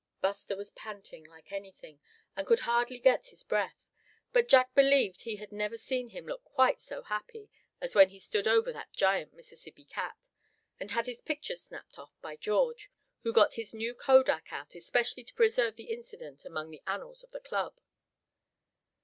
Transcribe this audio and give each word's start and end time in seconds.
Buster 0.19 0.55
was 0.55 0.71
panting 0.71 1.23
like 1.25 1.51
anything, 1.51 1.99
and 2.35 2.47
could 2.47 2.61
hardly 2.61 2.97
get 2.97 3.27
his 3.27 3.43
breath; 3.43 3.91
but 4.33 4.47
Jack 4.47 4.73
believed 4.73 5.21
he 5.21 5.35
had 5.35 5.51
never 5.51 5.77
seen 5.77 6.09
him 6.09 6.25
look 6.25 6.43
quite 6.43 6.81
so 6.81 7.03
happy, 7.03 7.51
as 7.79 7.93
when 7.93 8.09
he 8.09 8.17
stood 8.17 8.47
over 8.47 8.73
that 8.73 8.91
giant 8.93 9.31
Mississippi 9.31 9.85
cat, 9.85 10.17
and 10.79 10.89
had 10.89 11.05
his 11.05 11.21
picture 11.21 11.53
snapped 11.53 11.99
off 11.99 12.19
by 12.19 12.35
George, 12.35 12.89
who 13.21 13.31
got 13.31 13.53
his 13.53 13.75
new 13.75 13.93
kodak 13.93 14.51
out 14.51 14.73
especially 14.73 15.23
to 15.23 15.35
preserve 15.35 15.75
the 15.75 15.91
incident 15.93 16.45
among 16.45 16.71
the 16.71 16.81
annals 16.87 17.21
of 17.21 17.29
the 17.29 17.39
club. 17.39 17.79